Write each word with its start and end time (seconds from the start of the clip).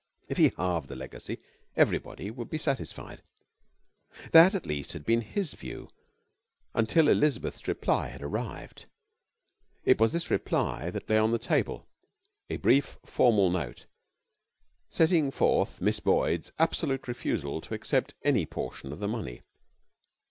If 0.27 0.37
he 0.37 0.51
halved 0.57 0.87
the 0.87 0.95
legacy 0.95 1.37
everybody 1.75 2.31
would 2.31 2.49
be 2.49 2.57
satisfied. 2.57 3.21
That 4.31 4.55
at 4.55 4.65
least 4.65 4.93
had 4.93 5.05
been 5.05 5.21
his 5.21 5.53
view 5.53 5.89
until 6.73 7.07
Elizabeth's 7.07 7.67
reply 7.67 8.07
had 8.07 8.23
arrived. 8.23 8.87
It 9.83 9.99
was 9.99 10.11
this 10.11 10.31
reply 10.31 10.89
that 10.89 11.07
lay 11.07 11.19
on 11.19 11.29
the 11.29 11.37
table 11.37 11.87
a 12.49 12.57
brief, 12.57 12.97
formal 13.05 13.51
note, 13.51 13.85
setting 14.89 15.29
forth 15.29 15.79
Miss 15.81 15.99
Boyd's 15.99 16.51
absolute 16.57 17.07
refusal 17.07 17.61
to 17.61 17.75
accept 17.75 18.15
any 18.23 18.47
portion 18.47 18.91
of 18.91 19.01
the 19.01 19.07
money. 19.07 19.43